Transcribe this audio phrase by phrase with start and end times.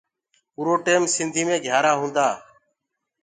[0.57, 2.27] اُرآ ٽيم سنڌيٚ مي گھِيآرآ هونٚدآ۔